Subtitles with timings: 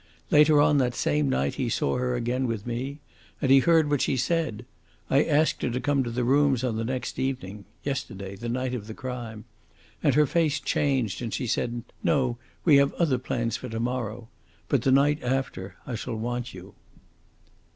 [0.31, 3.01] Later on that same night he saw her again with me,
[3.39, 4.65] and he heard what she said.
[5.11, 8.73] I asked her to come to the rooms on the next evening yesterday, the night
[8.73, 9.45] of the crime
[10.01, 14.27] and her face changed, and she said, 'No, we have other plans for to morrow.
[14.69, 16.73] But the night after I shall want you.'"